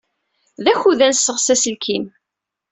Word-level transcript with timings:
D 0.63 0.65
akud 0.73 0.99
ad 1.01 1.09
nesseɣsi 1.11 1.51
aselkim. 1.53 2.05